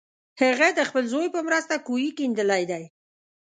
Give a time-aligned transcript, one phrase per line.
[0.41, 2.83] هغه د خپل زوی په مرسته کوهی کیندلی دی.